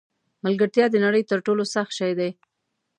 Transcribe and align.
ملګرتیا 0.45 0.85
د 0.91 0.95
نړۍ 1.05 1.23
تر 1.31 1.39
ټولو 1.45 1.63
سخت 1.73 1.91
شی 1.99 2.11
دی. 2.19 2.29